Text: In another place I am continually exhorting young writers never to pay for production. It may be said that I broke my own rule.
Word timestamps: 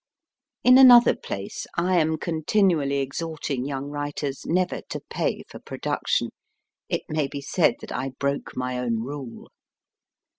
In 0.63 0.79
another 0.79 1.15
place 1.15 1.67
I 1.77 1.99
am 1.99 2.17
continually 2.17 3.01
exhorting 3.01 3.67
young 3.67 3.91
writers 3.91 4.47
never 4.47 4.81
to 4.89 4.99
pay 5.11 5.43
for 5.47 5.59
production. 5.59 6.29
It 6.89 7.03
may 7.07 7.27
be 7.27 7.39
said 7.39 7.75
that 7.81 7.91
I 7.91 8.09
broke 8.17 8.57
my 8.57 8.79
own 8.79 9.03
rule. 9.03 9.49